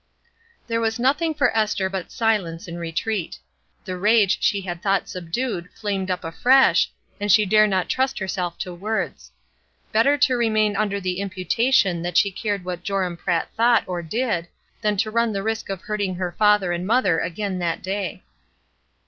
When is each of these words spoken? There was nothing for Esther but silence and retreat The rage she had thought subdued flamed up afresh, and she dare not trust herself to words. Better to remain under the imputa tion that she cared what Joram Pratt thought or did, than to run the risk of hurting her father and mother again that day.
There 0.65 0.81
was 0.81 0.97
nothing 0.97 1.35
for 1.35 1.55
Esther 1.55 1.87
but 1.87 2.09
silence 2.11 2.67
and 2.67 2.79
retreat 2.79 3.37
The 3.85 3.99
rage 3.99 4.39
she 4.41 4.61
had 4.61 4.81
thought 4.81 5.07
subdued 5.07 5.69
flamed 5.79 6.09
up 6.09 6.23
afresh, 6.23 6.91
and 7.19 7.31
she 7.31 7.45
dare 7.45 7.67
not 7.67 7.87
trust 7.87 8.17
herself 8.17 8.57
to 8.61 8.73
words. 8.73 9.31
Better 9.91 10.17
to 10.17 10.35
remain 10.35 10.75
under 10.75 10.99
the 10.99 11.19
imputa 11.19 11.71
tion 11.71 12.01
that 12.01 12.17
she 12.17 12.31
cared 12.31 12.65
what 12.65 12.81
Joram 12.81 13.15
Pratt 13.15 13.51
thought 13.55 13.83
or 13.87 14.01
did, 14.01 14.47
than 14.81 14.97
to 14.97 15.11
run 15.11 15.33
the 15.33 15.43
risk 15.43 15.69
of 15.69 15.81
hurting 15.81 16.15
her 16.15 16.31
father 16.31 16.71
and 16.71 16.87
mother 16.87 17.19
again 17.19 17.59
that 17.59 17.83
day. 17.83 18.23